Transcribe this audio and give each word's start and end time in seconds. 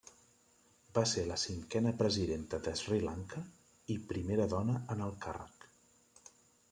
Va 0.97 1.01
ser 1.09 1.25
la 1.31 1.35
cinquena 1.41 1.91
presidenta 1.99 2.61
de 2.69 2.73
Sri 2.81 2.99
Lanka 3.03 3.43
i 3.97 4.01
primera 4.13 4.49
dona 4.55 4.79
en 4.97 5.05
el 5.09 5.15
càrrec. 5.27 5.69